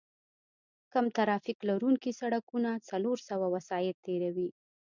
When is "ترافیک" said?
1.17-1.57